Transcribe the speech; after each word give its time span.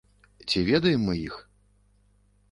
Ці 0.51 0.61
ведаем 0.69 1.03
мы 1.09 1.13
іх? 1.27 1.35